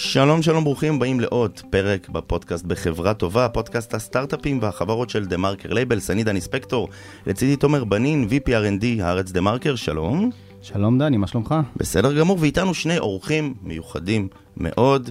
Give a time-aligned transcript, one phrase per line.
[0.00, 5.72] שלום שלום ברוכים הבאים לעוד פרק בפודקאסט בחברה טובה, פודקאסט הסטארט-אפים והחברות של דה מרקר
[5.72, 6.88] לייבלס, אני דני ספקטור,
[7.26, 10.30] לצידי תומר בנין, VP R&D הארץ דה מרקר, שלום.
[10.62, 11.54] שלום דני, מה שלומך?
[11.76, 15.10] בסדר גמור, ואיתנו שני אורחים מיוחדים מאוד,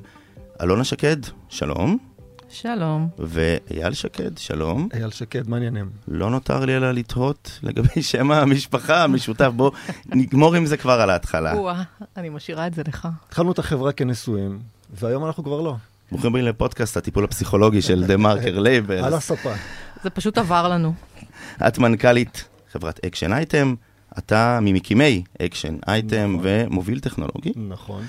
[0.61, 1.17] אלונה שקד,
[1.49, 1.97] שלום.
[2.49, 3.07] שלום.
[3.19, 4.88] ואייל שקד, שלום.
[4.93, 5.89] אייל שקד, מה העניינים?
[6.07, 9.71] לא נותר לי אלא לתהות לגבי שם המשפחה המשותף, בוא
[10.09, 11.54] נגמור עם זה כבר על ההתחלה.
[11.54, 11.84] או-אה,
[12.17, 13.07] אני משאירה את זה לך.
[13.27, 14.59] התחלנו את החברה כנשואים,
[14.90, 15.76] והיום אנחנו כבר לא.
[16.12, 19.04] ברוכים הבאים לפודקאסט הטיפול הפסיכולוגי של דה מרקר לייבלס.
[19.04, 19.54] על הספה.
[20.04, 20.94] זה פשוט עבר לנו.
[21.68, 23.76] את מנכ"לית חברת אקשן אייטם,
[24.18, 26.40] אתה ממקימי אקשן אייטם נכון.
[26.44, 27.52] ומוביל טכנולוגי.
[27.70, 28.04] נכון.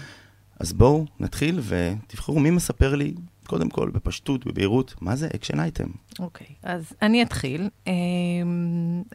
[0.60, 3.14] אז בואו נתחיל ותבחרו מי מספר לי,
[3.46, 5.88] קודם כל, בפשטות, בבהירות, מה זה אקשן אייטם.
[6.18, 7.68] אוקיי, אז אני אתחיל.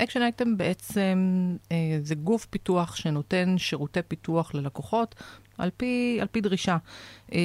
[0.04, 1.18] אקשן אייטם בעצם
[1.72, 5.16] אה, זה גוף פיתוח שנותן שירותי פיתוח ללקוחות
[5.58, 6.78] על פי, על פי דרישה.
[7.34, 7.40] אה,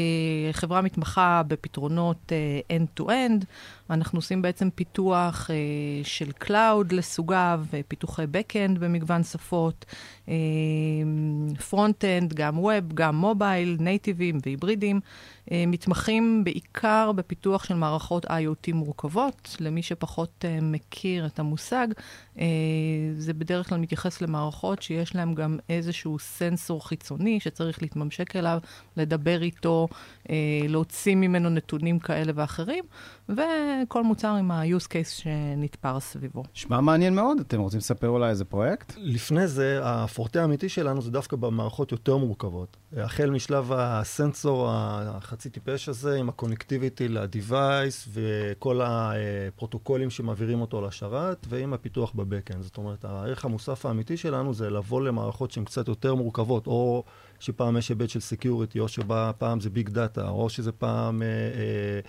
[0.53, 3.45] חברה מתמחה בפתרונות אה, end-to-end.
[3.91, 5.57] אנחנו עושים בעצם פיתוח אה,
[6.05, 9.85] של cloud לסוגיו, אה, פיתוחי back-end במגוון שפות,
[10.29, 10.35] אה,
[11.71, 15.01] front-end, גם web, גם mobile, נייטיבים והיברידים.
[15.67, 19.57] מתמחים בעיקר בפיתוח של מערכות IoT מורכבות.
[19.61, 21.87] למי שפחות מכיר את המושג,
[23.19, 28.59] זה בדרך כלל מתייחס למערכות שיש להם גם איזשהו סנסור חיצוני שצריך להתממשק אליו,
[28.97, 29.89] לדבר איתו,
[30.31, 30.35] אה,
[30.69, 32.85] להוציא ממנו נתונים כאלה ואחרים,
[33.29, 36.43] וכל מוצר עם ה-use case שנתפר סביבו.
[36.53, 38.93] שמע מעניין מאוד, אתם רוצים לספר אולי איזה פרויקט?
[38.97, 42.77] לפני זה, הפורטה האמיתי שלנו זה דווקא במערכות יותר מורכבות.
[42.97, 51.73] החל משלב הסנסור החצי טיפש הזה, עם הקונקטיביטי ל-Device וכל הפרוטוקולים שמעבירים אותו לשרת, ועם
[51.73, 52.63] הפיתוח בבקאנד.
[52.63, 57.05] זאת אומרת, הערך המוסף האמיתי שלנו זה לבוא למערכות שהן קצת יותר מורכבות, או
[57.39, 61.23] שפעם יש היבט של security, או שפעם זה big data, או שזה פעם...
[61.23, 62.01] אה, אה,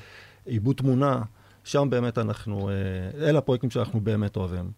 [0.46, 1.22] עיבוד תמונה,
[1.64, 2.74] שם באמת אנחנו, אה,
[3.28, 4.72] אלה הפרויקטים שאנחנו באמת אוהבים.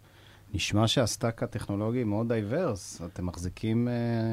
[0.54, 3.02] נשמע שה stack הטכנולוגי מאוד diverse.
[3.12, 3.90] אתם מחזיקים uh,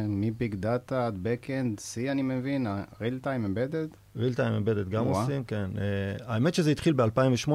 [0.07, 4.17] מביג דאטה עד בקאנד, C אני מבין, real time embedded?
[4.17, 5.05] real time embedded גם.
[5.05, 5.69] עושים, כן.
[5.75, 7.51] Uh, האמת שזה התחיל ב-2008,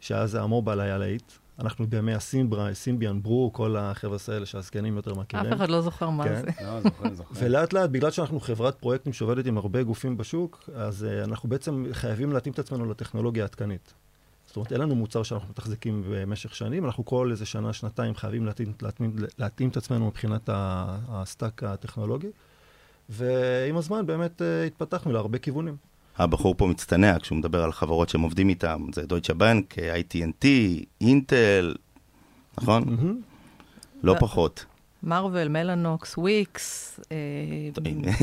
[0.00, 1.32] שאז ה mobile היה להיט.
[1.58, 5.52] אנחנו בימי הסימברה, Symbian Brew, כל החבר'ה האלה שהזקנים יותר מכירים.
[5.52, 6.34] אף אחד לא זוכר מה כן.
[6.34, 6.64] זה.
[6.64, 7.34] לא, זוכר, זוכר.
[7.34, 11.84] ולאט לאט, בגלל שאנחנו חברת פרויקטים שעובדת עם הרבה גופים בשוק, אז uh, אנחנו בעצם
[11.92, 13.94] חייבים להתאים את עצמנו לטכנולוגיה העדכנית.
[14.46, 18.46] זאת אומרת, אין לנו מוצר שאנחנו מתחזקים במשך שנים, אנחנו כל איזה שנה, שנתיים חייבים
[18.46, 20.50] להתאים, להתאים, להתאים את עצמנו מבחינת
[21.08, 22.30] ה stack הטכנולוגי.
[23.08, 25.76] ועם הזמן באמת uh, התפתחנו להרבה כיוונים.
[26.18, 30.46] הבחור פה מצטנע כשהוא מדבר על חברות שהם עובדים איתם, זה דויטשה בנק, AT&T,
[31.00, 31.74] אינטל,
[32.58, 32.84] נכון?
[32.86, 33.20] מהמם.
[34.02, 34.20] לא לא.
[34.20, 34.64] פחות.
[35.02, 37.16] Marvell, מלאנוקס, וויקס, אה,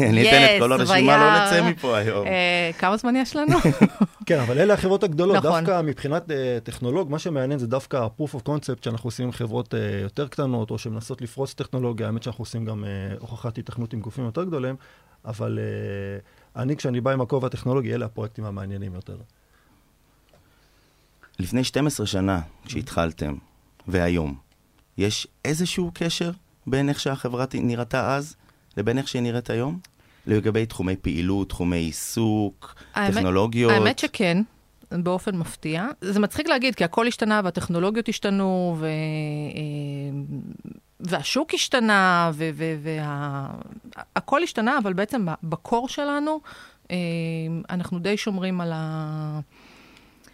[0.09, 1.45] אני אתן את כל הרשימה, לא.
[1.45, 2.27] נצא מפה היום.
[2.27, 3.57] אה, כמה זמן יש לנו?
[4.27, 5.35] כן, אבל אלה החברות הגדולות.
[5.35, 5.51] נכון.
[5.51, 6.31] דווקא מבחינת uh,
[6.63, 10.71] טכנולוג, מה שמעניין זה דווקא ה-proof of concept שאנחנו עושים עם חברות uh, יותר קטנות,
[10.71, 12.07] או שמנסות לפרוץ טכנולוגיה.
[12.07, 12.83] האמת שאנחנו עושים גם
[13.19, 14.75] הוכחת התכנות עם גופים יותר גדולים,
[15.25, 19.17] אבל uh, אני, כשאני בא עם הכובע הטכנולוגי, אלה הפרויקטים המעניינים יותר.
[21.39, 23.35] לפני 12 שנה, כשהתחלתם,
[23.87, 24.35] והיום,
[24.97, 26.31] יש איזשהו קשר
[26.67, 28.35] בין איך שהחברה נראתה אז
[28.77, 29.79] לבין איך שהיא נראית היום?
[30.27, 33.71] לגבי תחומי פעילות, תחומי עיסוק, האמת- טכנולוגיות?
[33.71, 34.41] האמת שכן,
[34.91, 35.87] באופן מפתיע.
[36.01, 38.85] זה מצחיק להגיד, כי הכל השתנה והטכנולוגיות השתנו, ו...
[38.85, 38.89] אה,
[40.99, 42.31] והשוק השתנה,
[44.15, 46.39] והכל השתנה, אבל בעצם בקור שלנו,
[46.91, 46.97] אה,
[47.69, 48.73] אנחנו די שומרים על.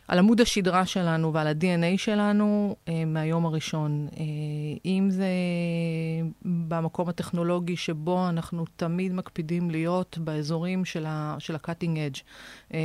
[0.08, 4.08] על עמוד השדרה שלנו ועל ה-DNA שלנו אה, מהיום הראשון.
[4.18, 4.24] אה,
[4.86, 5.28] אם זה
[6.46, 12.22] במקום הטכנולוגי שבו אנחנו תמיד מקפידים להיות באזורים של ה- של ה-cutting edge.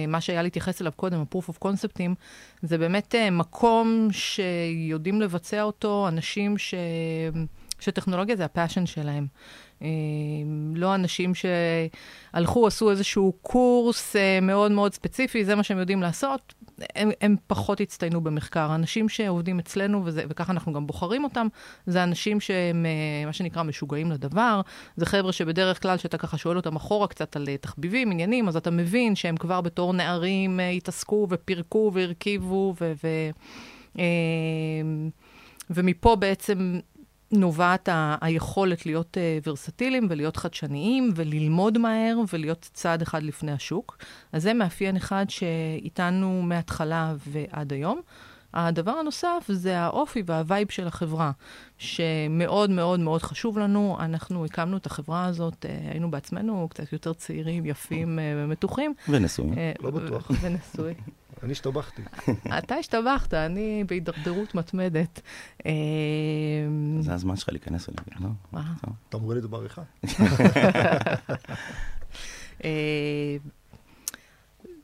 [0.09, 2.15] מה שהיה להתייחס אליו קודם, ה-proof of conceptים,
[2.63, 6.75] זה באמת מקום שיודעים לבצע אותו אנשים ש...
[7.79, 9.27] שטכנולוגיה זה הפאשן שלהם.
[9.83, 9.89] אה,
[10.75, 16.55] לא אנשים שהלכו, עשו איזשהו קורס אה, מאוד מאוד ספציפי, זה מה שהם יודעים לעשות,
[16.97, 18.71] הם, הם פחות הצטיינו במחקר.
[18.71, 21.47] האנשים שעובדים אצלנו, וזה, וככה אנחנו גם בוחרים אותם,
[21.87, 24.61] זה אנשים שהם, אה, מה שנקרא, משוגעים לדבר.
[24.97, 28.71] זה חבר'ה שבדרך כלל, שאתה ככה שואל אותם אחורה קצת על תחביבים, עניינים, אז אתה
[28.71, 32.93] מבין שהם כבר בתור נערים התעסקו ופירקו והרכיבו, ו...
[33.05, 33.09] ו
[35.71, 36.81] ומפה בעצם
[37.33, 43.99] נובעת ה- היכולת להיות uh, ורסטיליים ולהיות חדשניים וללמוד מהר ולהיות צעד אחד לפני השוק.
[44.33, 48.01] אז זה מאפיין אחד שאיתנו מההתחלה ועד היום.
[48.55, 51.31] הדבר הנוסף זה האופי והווייב של החברה,
[51.79, 53.97] שמאוד מאוד מאוד חשוב לנו.
[54.01, 58.95] אנחנו הקמנו את החברה הזאת, אה, היינו בעצמנו קצת יותר צעירים, יפים אה, ומתוחים.
[59.09, 59.59] ונשואים.
[59.59, 60.31] אה, לא בטוח.
[60.41, 60.95] ונשוי.
[61.43, 62.03] אני השתבחתי.
[62.59, 65.21] אתה השתבחת, אני בהידרדרות מתמדת.
[65.67, 65.73] אה,
[67.01, 68.29] זה הזמן שלך להיכנס אליי, לא?
[68.53, 68.75] מה?
[69.09, 69.83] אתה מוריד את זה בעריכה?
[72.65, 73.37] אה,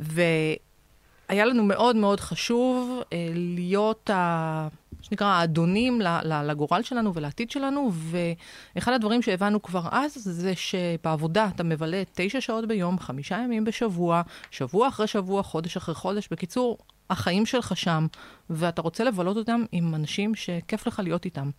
[0.01, 4.69] והיה לנו מאוד מאוד חשוב אה, להיות, ה,
[5.13, 6.01] שנקרא, האדונים
[6.45, 12.69] לגורל שלנו ולעתיד שלנו, ואחד הדברים שהבנו כבר אז, זה שבעבודה אתה מבלה תשע שעות
[12.69, 16.29] ביום, חמישה ימים בשבוע, שבוע אחרי שבוע, חודש אחרי חודש.
[16.31, 16.79] בקיצור,
[17.11, 18.07] החיים שלך שם,
[18.51, 21.51] ואתה רוצה לבלות אותם עם אנשים שכיף לך להיות איתם.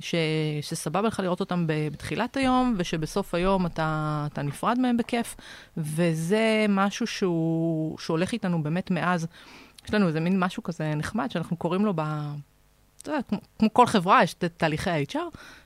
[0.00, 0.14] ש...
[0.60, 5.36] שסבבה לך לראות אותם בתחילת היום, ושבסוף היום אתה, אתה נפרד מהם בכיף,
[5.76, 9.26] וזה משהו שהוא, שהולך איתנו באמת מאז.
[9.84, 12.02] יש לנו איזה מין משהו כזה נחמד, שאנחנו קוראים לו ב...
[13.06, 15.18] אתה יודע, כמו, כמו כל חברה, יש את תהליכי ה-HR,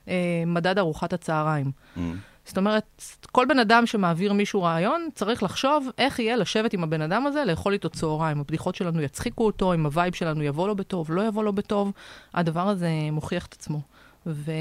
[0.07, 1.71] אה, מדד ארוחת הצהריים.
[1.97, 1.99] Mm.
[2.45, 7.01] זאת אומרת, כל בן אדם שמעביר מישהו רעיון, צריך לחשוב איך יהיה לשבת עם הבן
[7.01, 8.39] אדם הזה, לאכול איתו צהריים.
[8.39, 11.91] הבדיחות שלנו יצחיקו אותו, אם הווייב שלנו יבוא לו בטוב, לא יבוא לו בטוב.
[12.33, 13.81] הדבר הזה מוכיח את עצמו.
[14.25, 14.51] ו...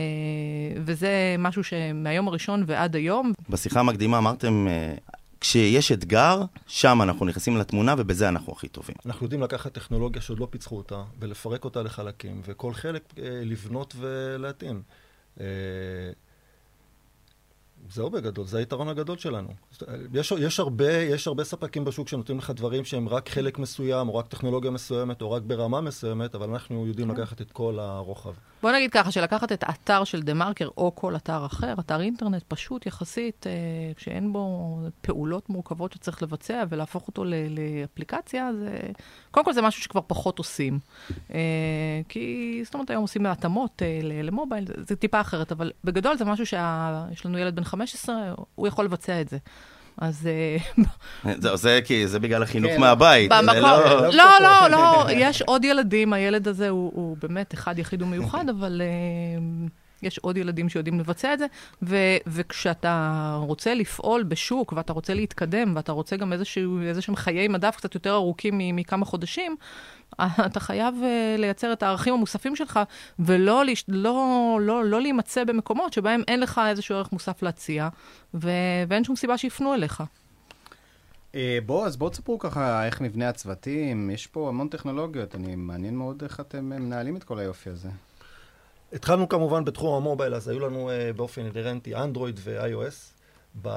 [0.77, 4.95] וזה משהו שמהיום הראשון ועד היום, בשיחה המקדימה אמרתם, אה,
[5.41, 8.97] כשיש אתגר, שם אנחנו נכנסים לתמונה ובזה אנחנו הכי טובים.
[9.07, 13.95] אנחנו יודעים לקחת טכנולוגיה שעוד לא פיצחו אותה, ולפרק אותה לחלקים, וכל חלק אה, לבנות
[13.99, 14.83] ולהתאים.
[15.41, 15.47] אה,
[17.89, 19.49] זהו בגדול, זה היתרון הגדול שלנו.
[20.13, 24.15] יש, יש, הרבה, יש הרבה ספקים בשוק שנותנים לך דברים שהם רק חלק מסוים, או
[24.15, 28.35] רק טכנולוגיה מסוימת, או רק ברמה מסוימת, אבל אנחנו יודעים לקחת את כל הרוחב.
[28.63, 32.43] בוא נגיד ככה, שלקחת את האתר של דה מרקר או כל אתר אחר, אתר אינטרנט
[32.49, 33.53] פשוט יחסית, אה,
[33.99, 38.79] שאין בו פעולות מורכבות שצריך לבצע, ולהפוך אותו לאפליקציה, זה...
[39.31, 40.79] קודם כל זה משהו שכבר פחות עושים.
[41.35, 46.17] אה, כי, זאת אומרת, היום עושים התאמות אה, למובייל, זה, זה טיפה אחרת, אבל בגדול
[46.17, 49.39] זה משהו שיש לנו ילד בן 15, הוא יכול לבצע את זה.
[50.01, 50.29] אז
[51.27, 52.81] אה, זה, זה, כי זה בגלל החינוך כן.
[52.81, 53.31] מהבית.
[53.31, 54.09] במקום, לא...
[54.09, 58.83] לא, לא, לא, יש עוד ילדים, הילד הזה הוא, הוא באמת אחד יחיד ומיוחד, אבל
[58.85, 59.71] uh,
[60.03, 61.47] יש עוד ילדים שיודעים לבצע את זה,
[61.83, 67.77] ו, וכשאתה רוצה לפעול בשוק, ואתה רוצה להתקדם, ואתה רוצה גם איזשהו, איזשהם חיי מדף
[67.77, 69.57] קצת יותר ארוכים מ- מכמה חודשים,
[70.47, 72.81] אתה חייב uh, לייצר את הערכים המוספים שלך,
[73.19, 77.89] ולא לא, לא, לא להימצא במקומות שבהם אין לך איזשהו ערך מוסף להציע,
[78.35, 78.51] ו-
[78.89, 80.03] ואין שום סיבה שיפנו אליך.
[81.35, 85.97] אה, בוא, אז בואו תספרו ככה איך מבנה הצוותים, יש פה המון טכנולוגיות, אני מעניין
[85.97, 87.89] מאוד איך אתם אה, מנהלים את כל היופי הזה.
[88.93, 93.21] התחלנו כמובן בתחום ה mobile, אז היו לנו uh, באופן אינהרנטי אנדרואיד ו-iOS.
[93.63, 93.69] ב...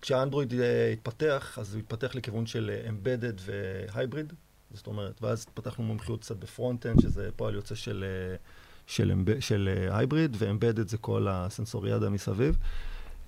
[0.00, 0.54] כשהאנדרואיד uh,
[0.92, 4.32] התפתח, אז הוא התפתח לכיוון של embedded ו hybrid,
[4.74, 8.40] זאת אומרת, ואז פתחנו מומחיות קצת ב front-end, שזה פועל יוצא של, uh,
[8.86, 9.40] של, emb...
[9.40, 12.56] של hybrid, ו embedded זה כל הסנסוריאדה מסביב.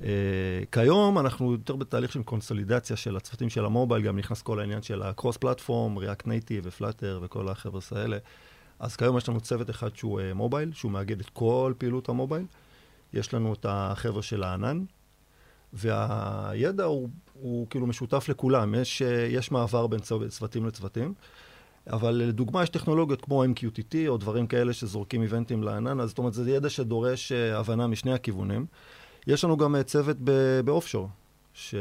[0.01, 0.05] Uh,
[0.73, 4.83] כיום אנחנו יותר בתהליך של קונסולידציה של הצוותים של ה mobile, גם נכנס כל העניין
[4.83, 8.19] של ה cross platform, React Native ו Flutter וכל החבר'ס האלה.
[8.79, 12.13] אז כיום יש לנו צוות אחד שהוא uh, mobile, שהוא מאגד את כל פעילות ה
[12.13, 12.47] mobile.
[13.13, 14.85] יש לנו את החבר'ה של הענן,
[15.73, 17.09] והידע הוא,
[17.41, 18.75] הוא כאילו משותף לכולם.
[18.75, 21.15] יש, יש מעבר בין צו- צוותים לצוותים.
[21.93, 26.35] אבל לדוגמה, יש טכנולוגיות כמו MQTT או דברים כאלה שזורקים eventים לענן, אז זאת אומרת,
[26.35, 28.67] זה ידע שדורש uh, הבנה משני הכיוונים.
[29.27, 31.09] יש לנו גם uh, צוות ב- ב offshore,
[31.55, 31.75] ש...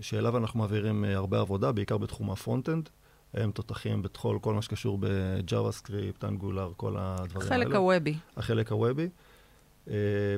[0.00, 2.88] שאליו אנחנו מעבירים uh, הרבה עבודה, בעיקר בתחום ה front-end.
[3.34, 7.64] הם תותחים בכל כל מה שקשור ב-JavaScript, Angular, כל הדברים האלה.
[7.64, 8.14] חלק הוובי.
[8.36, 9.08] החלק הוובי.
[9.86, 9.90] Uh,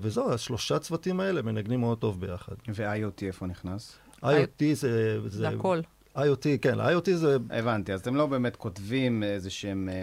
[0.03, 2.55] וזהו, השלושה צוותים האלה מנגנים מאוד טוב ביחד.
[2.75, 3.99] ו-IoT איפה נכנס?
[4.25, 5.19] IoT זה...
[5.29, 5.81] זה הכל.
[6.17, 7.37] IoT, כן, IoT זה...
[7.51, 10.03] הבנתי, אז אתם לא באמת כותבים איזה שהם אה,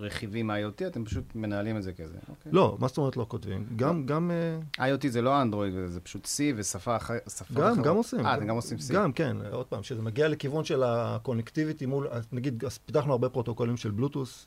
[0.00, 2.18] רכיבים IoT, אתם פשוט מנהלים את זה כזה.
[2.28, 2.52] אוקיי.
[2.52, 3.66] לא, מה זאת אומרת לא כותבים?
[3.76, 4.30] גם, גם,
[4.78, 7.42] אה, IoT זה לא אנדרואיד, זה פשוט C ושפה אחרת.
[7.54, 8.26] גם, גם עושים.
[8.26, 8.94] אה, אתם גם עושים C.
[8.94, 9.36] גם, כן.
[9.50, 13.90] עוד פעם, כשזה מגיע לכיוון של ה connectivity מול, נגיד, אז פיתחנו הרבה פרוטוקולים של
[13.90, 14.46] Bluetooth,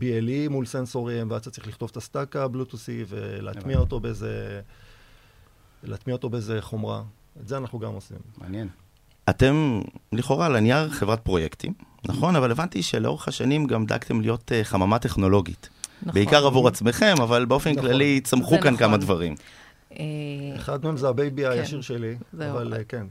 [0.00, 3.78] BLE מול סנסורים, ואז אתה צריך לכתוב את ה stack הבלוטוסי ולהטמיע.
[3.78, 4.60] אותו באיזה...
[5.82, 7.02] להטמיע אותו באיזה חומרה.
[7.40, 8.16] את זה אנחנו גם עושים.
[8.38, 8.68] מעניין.
[9.30, 9.80] אתם,
[10.12, 11.72] לכאורה, על הנייר חברת פרויקטים,
[12.04, 12.36] נכון?
[12.36, 15.68] אבל הבנתי שלאורך השנים גם דאגתם להיות אה, חממה טכנולוגית.
[16.02, 16.14] נכון.
[16.14, 17.82] בעיקר עבור עצמכם, אבל באופן נכון.
[17.82, 18.76] כללי צמחו כאן נכון.
[18.76, 19.34] כמה דברים.
[19.92, 20.04] אה,
[20.56, 21.50] אחד מהם זה ה baby כן.
[21.50, 22.50] הישיר שלי, זהו.
[22.50, 23.06] אבל אה, כן.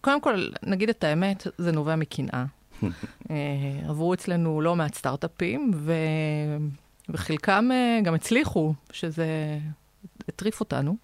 [0.00, 2.44] קודם כל, נגיד את האמת, זה נובע מקנאה.
[3.30, 3.36] אה,
[3.88, 5.92] עברו אצלנו לא מעט סטארט-אפים, ו...
[7.08, 7.68] וחלקם
[8.02, 9.26] גם הצליחו, שזה
[10.28, 10.96] הטריף אותנו,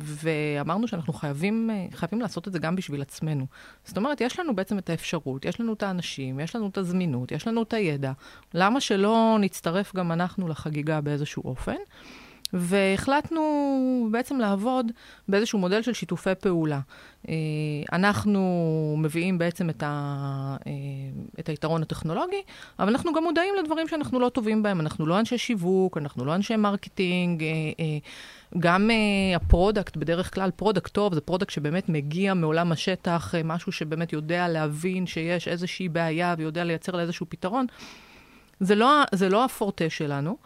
[0.00, 3.46] ואמרנו שאנחנו חייבים, אה, חייבים לעשות את זה גם בשביל עצמנו.
[3.84, 7.32] זאת אומרת, יש לנו בעצם את האפשרות, יש לנו את האנשים, יש לנו את הזמינות,
[7.32, 8.12] יש לנו את הידע.
[8.54, 11.76] למה שלא נצטרף גם אנחנו לחגיגה באיזשהו אופן?
[12.52, 14.92] והחלטנו בעצם לעבוד
[15.28, 16.80] באיזשהו מודל של שיתופי פעולה.
[17.28, 17.34] אה,
[17.92, 20.72] אנחנו מביאים בעצם את, ה, אה,
[21.40, 22.42] את היתרון הטכנולוגי,
[22.78, 24.80] אבל אנחנו גם מודעים לדברים שאנחנו לא טובים בהם.
[24.80, 27.42] אנחנו לא אנשי שיווק, אנחנו לא אנשי marketing.
[27.42, 27.98] אה,
[28.58, 28.90] גם
[29.36, 34.48] ה product, בדרך כלל product טוב, זה product שבאמת מגיע מעולם השטח, משהו שבאמת יודע
[34.48, 37.66] להבין שיש איזושהי בעיה ויודע לייצר לאיזשהו פתרון.
[38.60, 40.36] זה לא, זה לא הפורטה שלנו.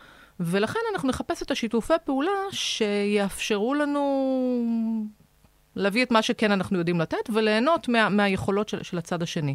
[0.40, 4.02] ולכן אנחנו נחפש את השיתופי פעולה שיאפשרו לנו
[5.76, 9.54] להביא את מה שכן אנחנו יודעים לתת וליהנות מה, מהיכולות של, של הצד השני.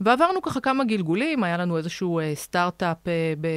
[0.00, 3.08] ועברנו ככה כמה גלגולים, היה לנו איזשהו uh, סטארט-אפ uh,
[3.40, 3.48] ב,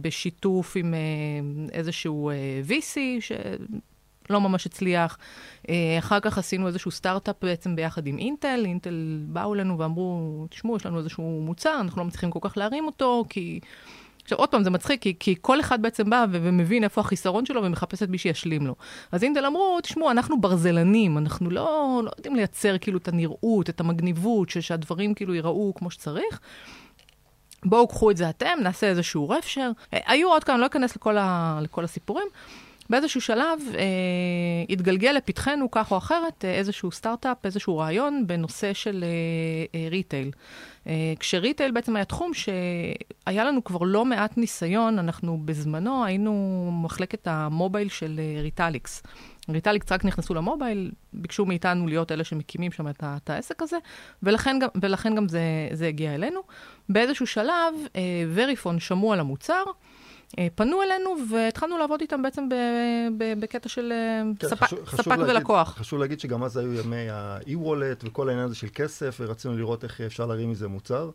[0.00, 5.18] בשיתוף עם uh, איזשהו uh, VC, שלא ממש הצליח.
[5.62, 8.62] Uh, אחר כך עשינו איזשהו סטארט-אפ בעצם ביחד עם אינטל.
[8.64, 12.86] אינטל באו אלינו ואמרו, תשמעו, יש לנו איזשהו מוצר, אנחנו לא מצליחים כל כך להרים
[12.86, 13.60] אותו, כי...
[14.28, 17.46] עכשיו, עוד פעם, זה מצחיק, כי, כי כל אחד בעצם בא ו- ומבין איפה החיסרון
[17.46, 18.74] שלו ומחפש את מי שישלים לו.
[19.12, 23.80] אז אינטל אמרו, תשמעו, אנחנו ברזלנים, אנחנו לא, לא יודעים לייצר כאילו את הנראות, את
[23.80, 26.40] המגניבות, ש- שהדברים כאילו ייראו כמו שצריך.
[27.64, 29.70] בואו, קחו את זה אתם, נעשה איזשהו refresher.
[29.94, 32.26] אה, היו עוד כאן, לא אכנס לכל, ה- לכל הסיפורים.
[32.90, 33.84] באיזשהו שלב אה,
[34.68, 40.30] התגלגל לפתחנו, כך או אחרת, אה, איזשהו סטארט-אפ, איזשהו רעיון בנושא של אה, אה, retail.
[40.86, 46.70] אה, כש retail בעצם היה תחום שהיה לנו כבר לא מעט ניסיון, אנחנו בזמנו היינו
[46.82, 49.02] מחלקת ה mobile של אה, ריטליקס.
[49.48, 53.76] ריטליקס רק נכנסו ל mobile, ביקשו מאיתנו להיות אלה שמקימים שם את, את העסק הזה,
[54.22, 55.40] ולכן גם, ולכן גם זה,
[55.72, 56.40] זה הגיע אלינו.
[56.88, 58.00] באיזשהו שלב, אה,
[58.34, 59.62] Verifone שמעו על המוצר,
[60.54, 62.48] פנו אלינו והתחלנו לעבוד איתם בעצם
[63.40, 65.74] בקטע של אה, כן, ספק, חשוב, חשוב ספק להגיד, ולקוח.
[65.78, 70.00] חשוב להגיד שגם אז היו ימי ה-e-wallet וכל העניין הזה של כסף, ורצינו לראות איך
[70.00, 71.10] אפשר להרים מזה מוצר.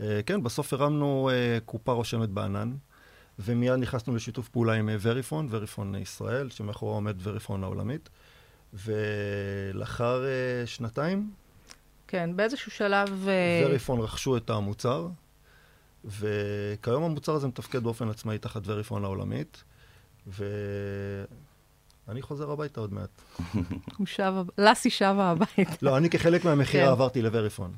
[0.00, 1.30] אה, כן, בסוף הרמנו
[1.64, 2.72] קופה רושמת בענן,
[3.38, 8.08] ומיד נכנסנו לשיתוף פעולה עם וריפון, וריפון ישראל, שמאחורה עומד וריפון העולמית.
[8.74, 10.24] ולאחר
[10.66, 11.30] שנתיים...
[12.08, 13.28] כן, באיזשהו שלב...
[13.66, 15.08] וריפון רכשו את המוצר.
[16.06, 19.64] וכיום המוצר הזה מתפקד באופן עצמאי תחת וריפון העולמית,
[20.26, 23.22] ואני חוזר הביתה עוד מעט.
[23.98, 25.72] הוא שב, לסי שבה הביתה.
[25.82, 26.90] לא, אני כחלק מהמכירה כן.
[26.90, 27.72] עברתי לווריפון.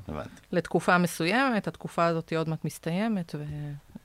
[0.51, 3.35] לתקופה מסוימת, התקופה הזאת עוד מעט מסתיימת,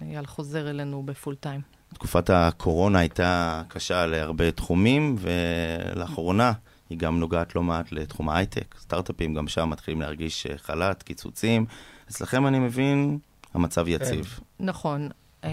[0.00, 1.61] ואייל חוזר אלינו בפול טיים.
[1.95, 6.52] תקופת הקורונה הייתה קשה להרבה תחומים, ולאחרונה
[6.90, 8.75] היא גם נוגעת לא מעט לתחום ההייטק.
[8.81, 11.66] סטארט-אפים גם שם מתחילים להרגיש חל"ת, קיצוצים.
[12.11, 13.19] אצלכם אני מבין
[13.54, 14.40] המצב יציב.
[14.61, 15.08] נכון.
[15.44, 15.50] אה,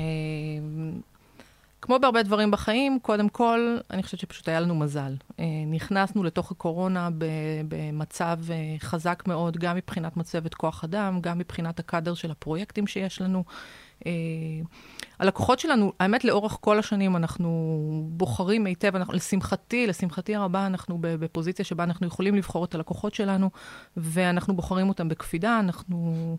[1.81, 5.15] כמו בהרבה דברים בחיים, קודם כל, אני חושבת שפשוט היה לנו מזל.
[5.39, 7.09] אה, נכנסנו לתוך הקורונה
[7.67, 13.21] במצב אה, חזק מאוד, גם מבחינת מצבת כוח אדם, גם מבחינת הקאדר של הפרויקטים שיש
[13.21, 13.43] לנו.
[15.19, 21.65] הלקוחות שלנו, האמת, לאורך כל השנים אנחנו בוחרים היטב, אנחנו, לשמחתי, לשמחתי הרבה, אנחנו בפוזיציה
[21.65, 23.49] שבה אנחנו יכולים לבחור את הלקוחות שלנו,
[23.97, 26.37] ואנחנו בוחרים אותם בקפידה, אנחנו...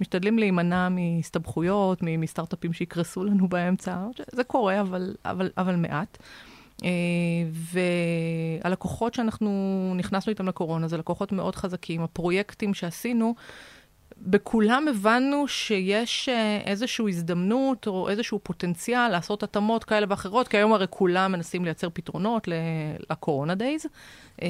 [0.00, 3.96] משתדלים להימנע מהסתבכויות, מסטארט-אפים שיקרסו לנו באמצע.
[4.32, 6.18] זה קורה, אבל, אבל, אבל מעט.
[6.80, 6.82] Uh,
[8.62, 12.02] והלקוחות שאנחנו נכנסנו איתם לקורונה, זה לקוחות מאוד חזקים.
[12.02, 13.34] הפרויקטים שעשינו,
[14.18, 20.72] בכולם הבנו שיש uh, איזושהי הזדמנות או איזשהו פוטנציאל לעשות התאמות כאלה ואחרות, כי היום
[20.72, 22.48] הרי כולם מנסים לייצר פתרונות
[23.10, 23.86] לקורונה דייז.
[24.36, 24.42] Uh,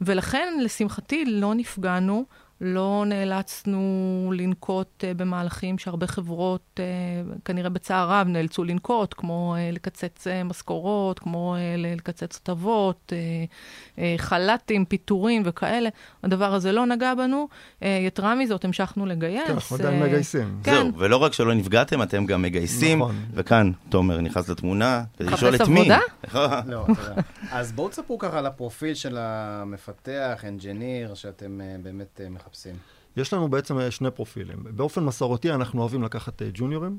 [0.00, 2.24] ולכן, לשמחתי, לא נפגענו.
[2.60, 9.74] לא נאלצנו לנקוט uh, במהלכים שהרבה חברות, uh, כנראה בצער רב, נאלצו לנקוט, כמו uh,
[9.74, 15.88] לקצץ uh, משכורות, כמו uh, לקצץ הטבות, uh, uh, חל"תים, פיטורים וכאלה.
[16.22, 17.48] הדבר הזה לא נגע בנו.
[17.80, 19.46] Uh, יתרה מזאת, המשכנו לגייס.
[19.46, 20.60] כן, אנחנו עדיין uh, מגייסים.
[20.64, 20.72] כן.
[20.72, 22.98] זהו, ולא רק שלא נפגעתם, אתם גם מגייסים.
[22.98, 23.16] נכון.
[23.34, 25.80] וכאן, תומר נכנס לתמונה, כדי לשאול את מי.
[25.80, 26.60] חפש עבודה?
[26.72, 27.22] לא, תודה.
[27.50, 32.74] אז בואו תספרו ככה על הפרופיל של המפתח, אנג'יניר, שאתם uh, באמת uh, מחפשים.
[33.16, 34.56] יש לנו בעצם אה, שני פרופילים.
[34.70, 36.98] באופן מסורתי אנחנו אוהבים לקחת uh, ג'וניורים,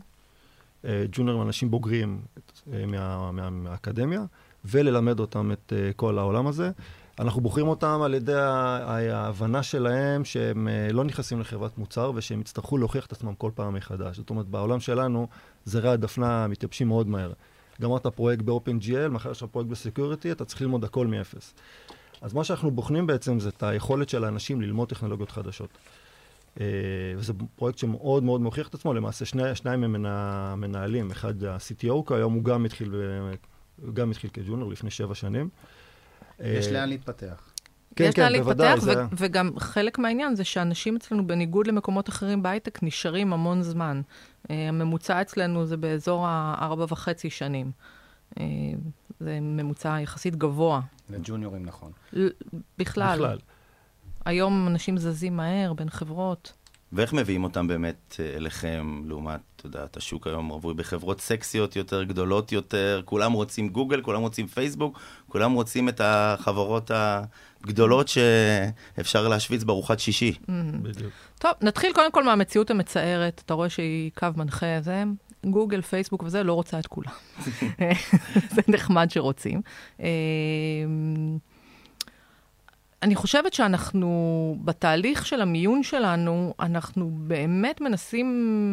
[0.84, 2.22] uh, ג'וניורים אנשים בוגרים
[2.68, 4.22] מה, מה, מהאקדמיה,
[4.66, 6.72] וללמד אותם את כל העולם הזה.
[7.20, 13.06] אנחנו בוחרים אותם על ידי ההבנה שלהם שהם לא נכנסים לחברת מוצר ושהם יצטרכו להוכיח
[13.06, 14.18] את עצמם כל פעם מחדש.
[14.18, 15.28] זאת אומרת, בעולם שלנו
[15.66, 17.34] זרי הדפנה מתייבשים מאוד מהר.
[17.82, 21.54] גמרת פרויקט ב-OpenGL, מחר יש לך פרויקט ב security, אתה צריך ללמוד הכל מאפס.
[22.26, 25.70] אז מה שאנחנו בוחנים בעצם זה את היכולת של האנשים ללמוד טכנולוגיות חדשות.
[26.60, 26.66] אה,
[27.18, 30.06] וזה פרויקט שמאוד מאוד מוכיח את עצמו, למעשה שני, שניים הם
[30.62, 32.94] מנהלים, אחד ה-CTO כיום, הוא גם התחיל
[33.94, 35.50] גם התחיל כג'וניור לפני שבע שנים.
[36.40, 37.50] יש אה, לאן להתפתח.
[37.96, 42.10] כן, יש כן, לאן בוודאי, להתפתח, זה- וגם חלק מהעניין זה שאנשים אצלנו, בניגוד למקומות
[42.10, 44.02] אחרים בהייטק, נשארים המון זמן.
[44.50, 47.72] אה, הממוצע אצלנו זה באזור הארבע וחצי שנים.
[49.20, 50.82] זה ממוצע יחסית גבוה.
[51.10, 51.92] לג'וניורים, נכון.
[52.14, 52.30] ל-
[52.78, 53.38] בכלל, בכלל.
[54.26, 56.54] היום אנשים זזים מהר בין חברות.
[56.94, 61.76] ואיך מביאים אותם באמת אה, אליכם, לעומת, אתה יודע, את השוק היום רווי בחברות סקסיות
[61.76, 69.28] יותר, גדולות יותר, כולם רוצים גוגל, כולם רוצים פייסבוק, כולם רוצים את החברות הגדולות שאפשר
[69.28, 70.36] להשוויץ בארוחת שישי.
[70.82, 71.14] בדיוק.
[71.40, 73.42] טוב, נתחיל קודם כל מהמציאות המצערת.
[73.46, 75.04] אתה רואה שהיא קו מנחה, זה
[75.46, 77.12] גוגל, פייסבוק וזה, לא רוצה את כולם.
[78.56, 79.62] זה נחמד שרוצים.
[80.00, 80.08] אה,
[83.04, 88.28] אני חושבת שאנחנו, בתהליך של המיון שלנו, אנחנו באמת מנסים,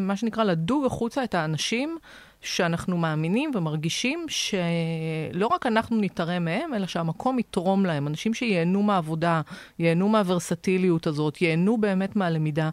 [0.07, 1.99] מה שנקרא, לדוג החוצה את האנשים
[2.41, 8.07] שאנחנו מאמינים ומרגישים שלא רק אנחנו נתרם מהם, אלא שהמקום יתרום להם.
[8.07, 9.41] אנשים שייהנו מהעבודה,
[9.79, 12.71] ייהנו מהוורסטיליות הזאת, ייהנו באמת מהלמידה.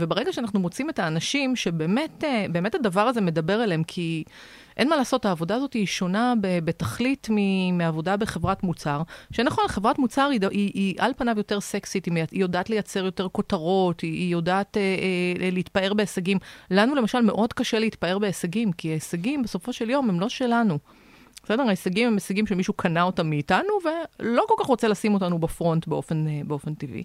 [0.00, 4.24] וברגע שאנחנו מוצאים את האנשים שבאמת אה, באמת הדבר הזה מדבר אליהם, כי
[4.76, 7.28] אין מה לעשות, העבודה הזאת היא שונה בתכלית
[7.72, 9.02] מעבודה בחברת מוצר,
[9.32, 13.28] שנכון, חברת מוצר היא, היא, היא על פניו יותר סקסית, היא, היא יודעת לייצר יותר
[13.28, 16.38] כותרות, היא, היא יודעת אה, אה, להתפאר בהישגים.
[16.70, 20.78] לנו למשל מאוד קשה להתפאר בהישגים, כי ההישגים בסופו של יום הם לא שלנו.
[21.48, 21.62] בסדר?
[21.62, 23.68] ההישגים הם הישגים שמישהו קנה אותם מאיתנו,
[24.20, 27.04] ולא כל כך רוצה לשים אותנו בפרונט באופן, אה, באופן טבעי.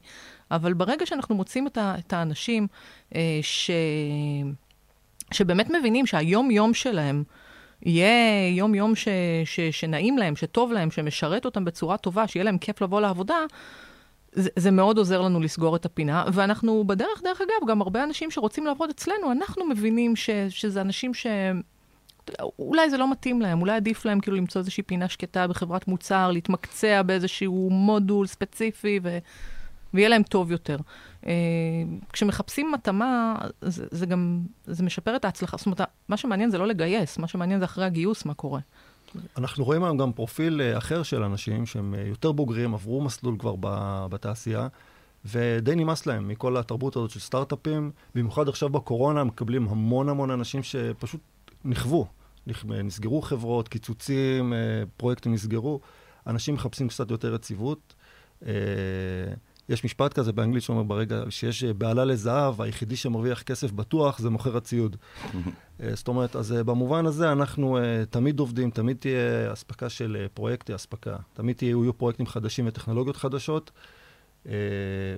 [0.51, 2.67] אבל ברגע שאנחנו מוצאים את, ה, את האנשים
[3.15, 3.71] אה, ש,
[5.31, 7.23] שבאמת מבינים שהיום-יום שלהם
[7.85, 9.07] יהיה יום-יום ש,
[9.45, 13.37] ש, שנעים להם, שטוב להם, שמשרת אותם בצורה טובה, שיהיה להם כיף לבוא לעבודה,
[14.31, 16.25] זה, זה מאוד עוזר לנו לסגור את הפינה.
[16.33, 21.13] ואנחנו בדרך, דרך אגב, גם הרבה אנשים שרוצים לעבוד אצלנו, אנחנו מבינים ש, שזה אנשים
[21.13, 21.27] ש...
[22.59, 26.31] אולי זה לא מתאים להם, אולי עדיף להם כאילו למצוא איזושהי פינה שקטה בחברת מוצר,
[26.31, 29.17] להתמקצע באיזשהו מודול ספציפי, ו...
[29.93, 30.77] ויהיה להם טוב יותר.
[31.21, 31.27] Uh,
[32.13, 35.57] כשמחפשים התאמה, זה, זה גם, זה משפר את ההצלחה.
[35.57, 38.59] זאת אומרת, מה שמעניין זה לא לגייס, מה שמעניין זה אחרי הגיוס, מה קורה.
[39.37, 43.35] אנחנו רואים היום גם פרופיל אה, אחר של אנשים שהם אה, יותר בוגרים, עברו מסלול
[43.39, 43.55] כבר
[44.09, 44.67] בתעשייה,
[45.25, 50.63] ודי נמאס להם מכל התרבות הזאת של סטארט-אפים, במיוחד עכשיו בקורונה, מקבלים המון המון אנשים
[50.63, 51.21] שפשוט
[51.65, 52.07] נכוו.
[52.49, 54.57] נכ- נסגרו חברות, קיצוצים, אה,
[54.97, 55.79] פרויקטים נסגרו.
[56.27, 57.93] אנשים מחפשים קצת יותר יציבות.
[58.45, 58.51] אה,
[59.69, 64.29] יש משפט כזה באנגלית שאומר ברגע שיש אה, בהלה לזהב, היחידי שמרוויח כסף בטוח זה
[64.29, 64.95] מוכר הציוד.
[65.93, 67.77] זאת אומרת, אז במובן הזה אנחנו
[68.09, 73.71] תמיד עובדים, תמיד תהיה אספקה של פרויקטי אספקה, תמיד יהיו פרויקטים חדשים וטכנולוגיות חדשות,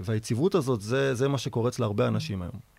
[0.01, 2.74] והיציבות הזאת, זה, זה מה שקורץ להרבה אנשים היום.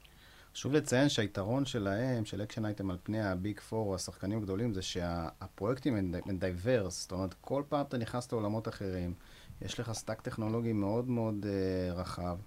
[0.56, 4.74] חשוב לציין שהיתרון שלהם, של אקשן אייטם על פני ה Big Four או השחקנים הגדולים,
[4.74, 7.02] זה שהפרויקטים הם diverse.
[7.02, 9.14] זאת אומרת, כל פעם אתה נכנס לעולמות אחרים,
[9.62, 12.38] יש לך stack טכנולוגי מאוד מאוד uh, רחב,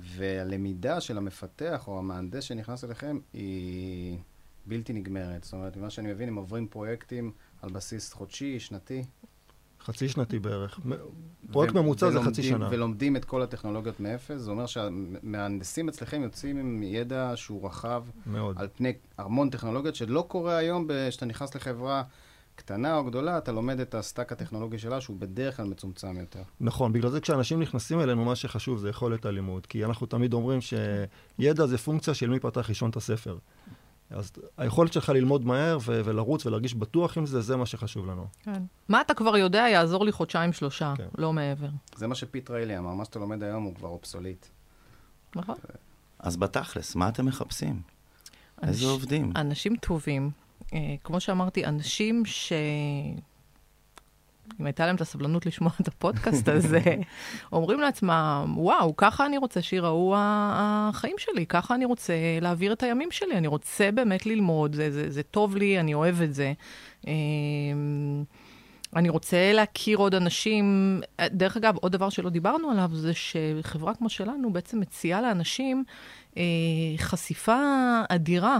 [0.00, 4.18] והלמידה של המפתח או המהנדס שנכנס אליכם היא
[4.66, 5.44] בלתי נגמרת.
[5.44, 9.04] זאת אומרת, ממה שאני מבין, הם עוברים פרויקטים על בסיס חודשי, שנתי.
[9.84, 10.80] חצי שנתי בערך.
[11.52, 12.68] פרויקט ממוצע זה חצי שנה.
[12.70, 14.40] ולומדים את כל הטכנולוגיות מאפס.
[14.40, 18.56] זה אומר שהמהנדסים אצלכם יוצאים עם ידע שהוא רחב מאוד.
[18.58, 22.02] על פני המון טכנולוגיות, שלא קורה היום כשאתה נכנס לחברה
[22.54, 26.42] קטנה או גדולה, אתה לומד את ה stack הטכנולוגי שלה, שהוא בדרך כלל מצומצם יותר.
[26.60, 29.66] נכון, בגלל זה כשאנשים נכנסים אלינו, מה שחשוב זה יכולת הלימוד.
[29.66, 33.38] כי אנחנו תמיד אומרים שידע זה פונקציה של מי פתח ראשון את הספר.
[34.12, 38.26] אז היכולת שלך ללמוד מהר ו- ולרוץ ולהרגיש בטוח עם זה, זה מה שחשוב לנו.
[38.42, 38.62] כן.
[38.88, 41.08] מה אתה כבר יודע יעזור לי חודשיים-שלושה, כן.
[41.18, 41.68] לא מעבר.
[41.96, 44.46] זה מה שפיט ריילי אמר, מה שאתה לומד היום הוא כבר obsolete.
[45.36, 45.54] נכון?
[46.18, 47.80] אז בתכלס, מה אתם מחפשים?
[48.62, 49.32] איזה אנש- עובדים?
[49.36, 50.30] אנשים טובים.
[50.74, 52.52] אה, כמו שאמרתי, אנשים ש...
[54.60, 56.80] אם הייתה להם את הסבלנות לשמוע את הפודקאסט הזה,
[57.52, 63.10] אומרים לעצמם, וואו, ככה אני רוצה שיראו החיים שלי, ככה אני רוצה להעביר את הימים
[63.10, 66.52] שלי, אני רוצה באמת ללמוד, זה, זה, זה טוב לי, אני אוהב את זה.
[67.06, 67.12] אה,
[68.96, 71.00] אני רוצה להכיר עוד אנשים.
[71.30, 75.84] דרך אגב, עוד דבר שלא דיברנו עליו, זה שחברה כמו שלנו בעצם מציעה לאנשים
[76.36, 76.42] אה,
[76.96, 77.60] חשיפה
[78.08, 78.58] אדירה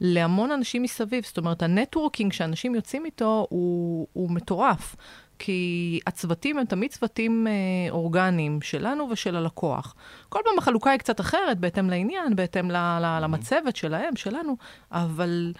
[0.00, 1.24] להמון אנשים מסביב.
[1.24, 4.96] זאת אומרת, ה networking שאנשים יוצאים איתו הוא, הוא מטורף.
[5.38, 7.52] כי הצוותים הם תמיד צוותים אה,
[7.90, 9.94] אורגניים, שלנו ושל הלקוח.
[10.28, 14.56] כל פעם החלוקה היא קצת אחרת, בהתאם לעניין, בהתאם ל, ל, למצבת שלהם, שלנו,
[14.92, 15.52] אבל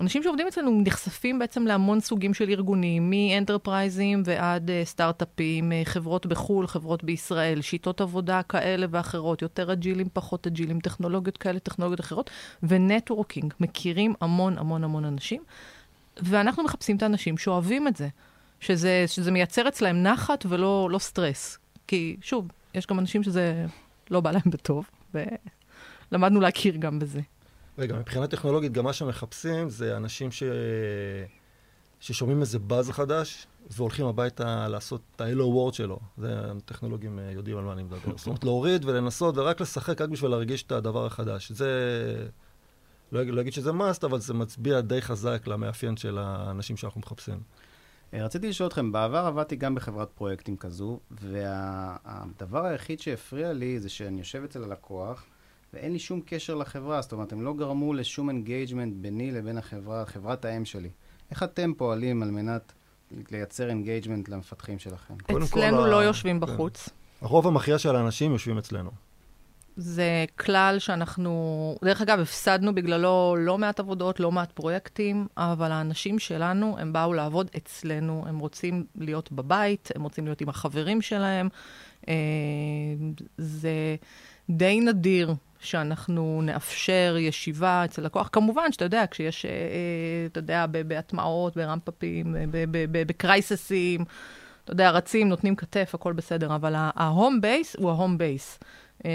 [0.00, 5.88] אנשים שעובדים אצלנו נחשפים בעצם להמון סוגים של ארגונים, מ enterprise-ים ועד uh, סטארט-אפים, uh,
[5.88, 12.00] חברות בחו"ל, חברות בישראל, שיטות עבודה כאלה ואחרות, יותר agile-ים, פחות agile-ים, טכנולוגיות כאלה, טכנולוגיות
[12.00, 12.30] אחרות,
[12.62, 15.42] ו networking, מכירים המון המון המון אנשים.
[16.16, 18.08] ואנחנו מחפשים את האנשים שאוהבים את זה,
[18.60, 21.58] שזה, שזה מייצר אצלהם נחת ולא לא סטרס.
[21.86, 23.66] כי שוב, יש גם אנשים שזה
[24.10, 24.90] לא בא להם בטוב,
[26.12, 27.20] ולמדנו להכיר גם בזה.
[27.80, 30.42] רגע, מבחינה טכנולוגית, גם מה שמחפשים זה אנשים ש...
[32.00, 35.98] ששומעים איזה באז חדש, והולכים הביתה לעשות את ה- Hello World שלו.
[36.18, 38.16] זה, הטכנולוגים אה, יודעים על מה אני מדבר.
[38.16, 41.52] זאת אומרת, להוריד ולנסות ורק לשחק רק בשביל להרגיש את הדבר החדש.
[41.52, 41.68] זה...
[43.12, 47.40] לא, לא אגיד שזה must, אבל זה מצביע די חזק למאפיין של האנשים שאנחנו מחפשים.
[48.14, 53.88] אה, רציתי לשאול אתכם, בעבר עבדתי גם בחברת פרויקטים כזו, והדבר היחיד שהפריע לי זה
[53.88, 55.26] שאני יושב אצל הלקוח,
[55.74, 60.06] ואין לי שום קשר לחברה, זאת אומרת, הם לא גרמו לשום engagement ביני לבין החברה,
[60.06, 60.90] חברת האם שלי.
[61.30, 62.72] איך אתם פועלים על מנת
[63.30, 65.14] לייצר engagement למפתחים שלכם?
[65.44, 66.46] אצלנו לא יושבים כן.
[66.46, 66.88] בחוץ.
[67.22, 68.90] הרוב המכריע של האנשים יושבים אצלנו.
[69.76, 76.18] זה כלל שאנחנו, דרך אגב, הפסדנו בגללו לא מעט עבודות, לא מעט פרויקטים, אבל האנשים
[76.18, 81.48] שלנו, הם באו לעבוד אצלנו, הם רוצים להיות בבית, הם רוצים להיות עם החברים שלהם.
[82.08, 82.14] אה,
[83.38, 83.96] זה
[84.50, 88.28] די נדיר שאנחנו נאפשר ישיבה אצל לקוח.
[88.32, 89.56] כמובן שאתה יודע, כשיש, אה, אה,
[90.26, 92.36] אתה יודע, בהטמעות, ב ramp-up-ים,
[92.90, 94.04] ב crisis-ים,
[94.64, 98.58] אתה יודע, רצים, נותנים כתף, הכל בסדר, אבל ה home base הוא ה home base.
[99.04, 99.10] אה,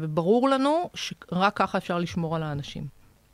[0.00, 2.84] וברור לנו שרק ככה אפשר לשמור על האנשים.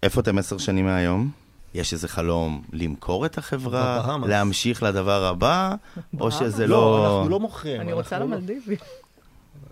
[0.02, 1.30] איפה אתם עשר שנים מהיום?
[1.74, 4.16] יש איזה חלום למכור את החברה.
[4.26, 5.74] להמשיך לדבר הבא,
[6.20, 6.76] או שזה לא...
[6.76, 7.80] לא, אנחנו לא מוכרים.
[7.80, 8.76] אני רוצה לא- למלדיבי.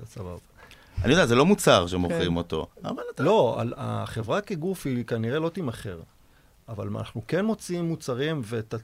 [0.04, 0.53] סבבה.
[1.02, 2.36] אני יודע, זה לא מוצר שמוכרים כן.
[2.36, 3.22] אותו, אבל אתה...
[3.22, 6.00] לא, החברה כגוף היא כנראה לא תימכר.
[6.68, 8.40] אבל אנחנו כן מוציאים מוצרים,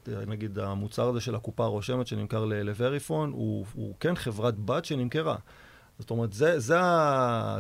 [0.07, 5.37] ונגיד המוצר הזה של הקופה הרושמת שנמכר לווריפון, הוא, הוא כן חברת בת שנמכרה.
[5.99, 6.81] זאת אומרת, זה, זה,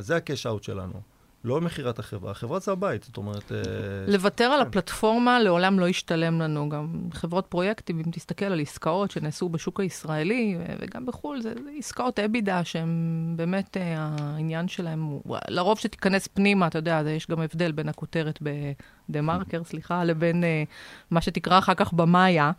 [0.01, 1.01] זה הקש אאוט שלנו.
[1.45, 3.53] לא מכירת החברה, החברה זה הבית, זאת אומרת...
[3.53, 3.59] אה,
[4.07, 4.69] לוותר על כן.
[4.69, 6.69] הפלטפורמה לעולם לא ישתלם לנו.
[6.69, 12.65] גם חברות פרויקטים, אם תסתכל על עסקאות שנעשו בשוק הישראלי וגם בחו"ל, זה עסקאות אבידה
[12.65, 15.37] שהן באמת, אה, העניין שלהן הוא...
[15.49, 20.63] לרוב שתיכנס פנימה, אתה יודע, יש גם הבדל בין הכותרת בדה מרקר, סליחה, לבין אה,
[21.11, 22.53] מה שתקרא אחר כך במאיה.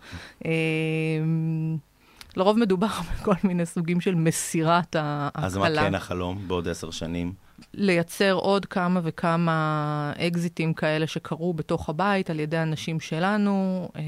[2.38, 2.88] לרוב מדובר
[3.22, 5.46] בכל מיני סוגים של מסירת ההקלה.
[5.46, 7.34] אז מה כן החלום בעוד עשר שנים?
[7.74, 13.90] לייצר עוד כמה וכמה אקזיטים כאלה שקרו בתוך הבית על ידי אנשים שלנו.
[13.96, 14.02] אה,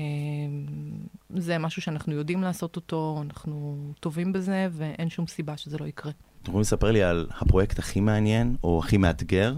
[1.35, 6.11] זה משהו שאנחנו יודעים לעשות אותו, אנחנו טובים בזה, ואין שום סיבה שזה לא יקרה.
[6.11, 9.53] אתם יכולים לספר לי על הפרויקט הכי מעניין, או הכי מאתגר,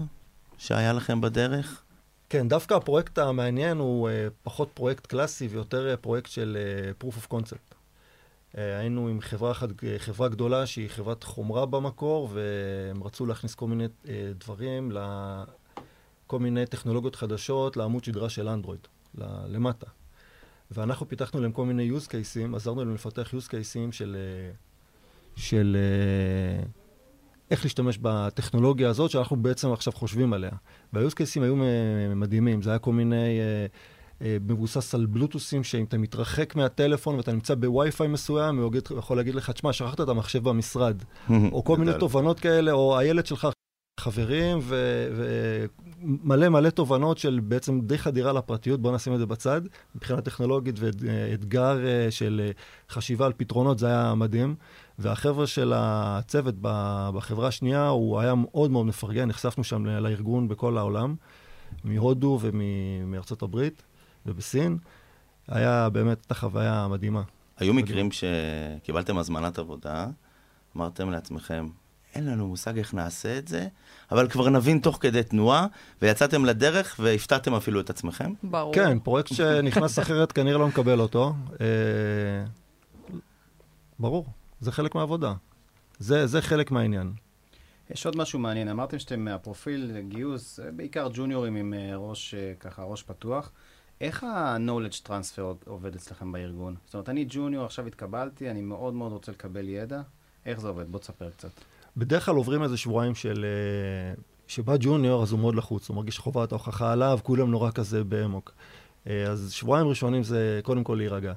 [0.58, 1.82] שהיה לכם בדרך?
[2.28, 6.56] כן, דווקא הפרויקט המעניין הוא uh, פחות פרויקט קלאסי ויותר uh, פרויקט של
[7.02, 7.75] proof of concept.
[8.56, 13.66] אה, היינו עם חברה, אחת, חברה גדולה שהיא חברת חומרה במקור, והם רצו להכניס כל
[13.66, 14.92] מיני אה, דברים,
[16.26, 18.88] כל מיני טכנולוגיות חדשות לעמוד שדרה של אנדרואיד,
[19.48, 19.86] למטה.
[20.70, 24.52] ואנחנו פיתחנו להם כל מיני use cases, עזרנו להם לפתח use cases של, אה,
[25.36, 25.76] של
[27.50, 30.50] איך להשתמש בטכנולוגיה הזאת, שאנחנו בעצם עכשיו חושבים עליה.
[30.92, 31.56] וה-use cases היו
[32.16, 33.40] מדהימים, זה היה כל מיני...
[33.40, 33.66] אה,
[34.20, 39.50] מבוסס על בלוטוסים, שאם אתה מתרחק מהטלפון ואתה נמצא בווי-פיי מסוים, הוא יכול להגיד לך,
[39.50, 41.02] תשמע, שכחת את המחשב במשרד.
[41.52, 43.48] או כל מיני תובנות כאלה, או הילד שלך
[44.00, 49.60] חברים, ומלא מלא תובנות של בעצם די חדירה לפרטיות, בואו נשים את זה בצד.
[49.94, 52.50] מבחינה טכנולוגית ואתגר אה, של אה,
[52.90, 54.54] חשיבה על פתרונות, זה היה מדהים.
[54.98, 61.14] והחבר'ה של הצוות בחברה השנייה, הוא היה מאוד מאוד מפרגן, נחשפנו שם לארגון בכל העולם,
[61.84, 63.82] מהודו ומארצות הברית.
[64.26, 64.78] ובסין,
[65.48, 67.22] היה באמת את החוויה המדהימה.
[67.58, 70.06] היו מקרים שקיבלתם הזמנת עבודה,
[70.76, 71.68] אמרתם לעצמכם,
[72.14, 73.68] אין לנו מושג איך נעשה את זה,
[74.10, 75.66] אבל כבר נבין תוך כדי תנועה,
[76.02, 78.32] ויצאתם לדרך והפתעתם אפילו את עצמכם?
[78.42, 78.74] ברור.
[78.74, 81.34] כן, פרויקט שנכנס אחרת כנראה לא מקבל אותו.
[81.60, 81.66] אה,
[83.98, 84.26] ברור,
[84.60, 85.32] זה חלק מהעבודה.
[85.98, 87.12] זה, זה חלק מהעניין.
[87.90, 92.82] יש עוד משהו מעניין, אמרתם שאתם מהפרופיל גיוס, בעיקר ג'וניורים עם אה, ראש, אה, ככה,
[92.82, 93.52] ראש פתוח.
[94.00, 96.74] איך ה-knowledge transfer עובד אצלכם בארגון?
[96.84, 100.00] זאת אומרת, אני ג'וניור, עכשיו התקבלתי, אני מאוד מאוד רוצה לקבל ידע.
[100.46, 100.92] איך זה עובד?
[100.92, 101.50] בוא תספר קצת.
[101.96, 103.44] בדרך כלל עוברים איזה שבועיים של...
[103.44, 108.04] אה, שבא ג'וניור, אז הוא מאוד לחוץ, הוא מרגיש חובת ההוכחה עליו, כולם נורא כזה
[108.04, 108.52] באמוק.
[109.06, 111.32] אה, אז שבועיים ראשונים זה קודם כל להירגע.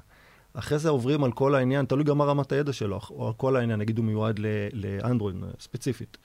[0.54, 3.56] אחרי זה עוברים על כל העניין, תלוי גם מה רמת הידע שלו, או על כל
[3.56, 4.40] העניין, נגיד הוא מיועד
[4.72, 6.18] לאנדרואיד ספציפית.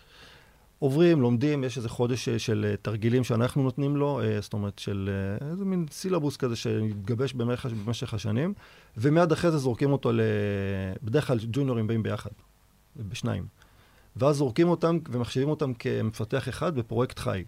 [0.79, 4.79] עוברים, לומדים, יש איזה חודש אה, של אה, תרגילים שאנחנו נותנים לו, אה, זאת אומרת
[4.79, 5.09] של
[5.51, 8.53] איזה מין סילבוס כזה שהתגבש במשך, במשך השנים,
[8.97, 10.21] ומיד אחרי זה זורקים אותו ל...
[11.03, 12.29] בדרך כלל ג'וניורים באים ביחד,
[12.95, 13.45] בשניים.
[14.15, 17.43] ואז זורקים אותם ומחשיבים אותם כמפתח אחד בפרויקט חי.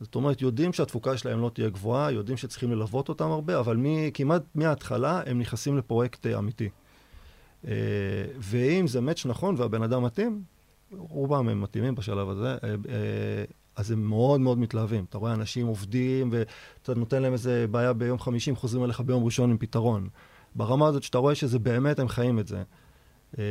[0.00, 4.10] זאת אומרת, יודעים שהתפוקה שלהם לא תהיה גבוהה, יודעים שצריכים ללוות אותם הרבה, אבל מ,
[4.10, 6.68] כמעט מההתחלה הם נכנסים לפרויקט אמיתי.
[8.38, 10.42] ואם זה מאץ' נכון והבן אדם מתאים,
[10.98, 12.74] רובם הם מתאימים בשלב הזה, אה,
[13.76, 15.04] אז הם מאוד מאוד מתלהבים.
[15.08, 19.24] אתה רואה אנשים עובדים, ואתה נותן להם איזה בעיה ביום חמישי, הם חוזרים אליך ביום
[19.24, 20.08] ראשון עם פתרון.
[20.54, 22.62] ברמה הזאת שאתה רואה שזה באמת, הם חיים את זה.
[23.34, 23.42] זה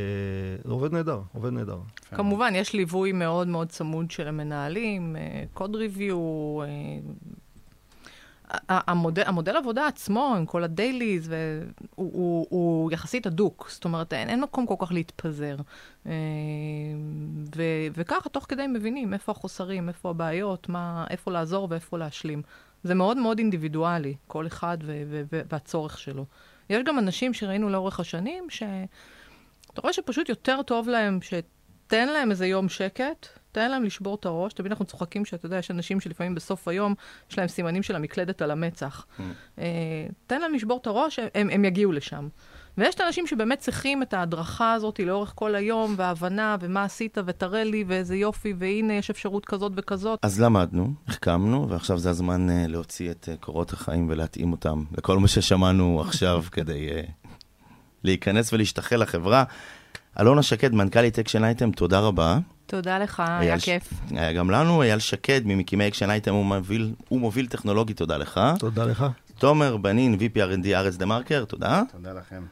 [0.72, 1.80] עובד נהדר, עובד נהדר.
[2.10, 5.16] כמובן, יש ליווי מאוד מאוד צמוד של המנהלים,
[5.54, 6.18] קוד ריוויו,
[8.70, 11.30] המודל, המודל עבודה עצמו, עם כל הדייליז,
[11.96, 13.68] הוא, הוא, הוא יחסית הדוק.
[13.70, 15.56] זאת אומרת, אין, אין מקום כל כך להתפזר.
[16.06, 16.12] אה,
[17.56, 22.42] ו, וככה, תוך כדי מבינים איפה החוסרים, איפה הבעיות, מה, איפה לעזור ואיפה להשלים.
[22.84, 26.26] זה מאוד מאוד אינדיבידואלי, כל אחד ו, ו, ו, והצורך שלו.
[26.70, 32.48] יש גם אנשים שראינו לאורך השנים, שאתה רואה שפשוט יותר טוב להם, שתן להם איזה
[32.48, 34.54] יום שקט, תן להם לשבור את הראש.
[34.54, 36.94] תמיד אנחנו צוחקים שאתה יודע, יש אנשים שלפעמים בסוף היום
[37.32, 39.06] יש להם סימנים של המקלדת על המצח.
[39.06, 39.22] Mm.
[39.58, 39.62] Uh,
[40.28, 42.28] תן להם לשבור את הראש, הם, הם יגיעו לשם.
[42.78, 47.64] ויש את האנשים שבאמת צריכים את ההדרכה הזאת לאורך כל היום, והבנה, ומה עשית, ותראה
[47.64, 50.20] לי, ואיזה יופי, והנה יש אפשרות כזאת וכזאת.
[50.22, 55.20] אז למדנו, החכמנו, ועכשיו זה הזמן uh, להוציא את uh, קורות החיים ולהתאים אותם לכל
[55.20, 57.28] מה ששמענו עכשיו כדי uh,
[58.04, 59.44] להיכנס ולהשתחל לחברה.
[60.20, 62.40] אלונה שקד, מנכ"לית אקשן אייטם, תודה רבה.
[62.70, 63.94] תודה לך, היה כיף.
[64.12, 68.40] היה גם לנו, אייל שקד ממקימי Action Item, הוא מוביל, הוא מוביל טכנולוגי, תודה לך.
[68.60, 69.06] תודה לך.
[69.38, 71.82] תומר בנין, VP R&D הארץ דה מרקר, תודה.
[71.92, 72.44] תודה לכם.